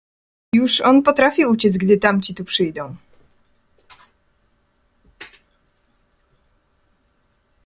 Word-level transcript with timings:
"Już 0.53 0.81
on 0.81 1.03
potrafi 1.03 1.45
uciec, 1.45 1.77
gdy 1.77 1.97
tamci 1.97 2.35
tu 2.35 2.43
przyjdą." 2.43 2.95